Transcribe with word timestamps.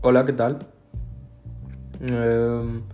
Hola, 0.00 0.24
¿qué 0.24 0.32
tal? 0.32 0.58
Em, 2.00 2.84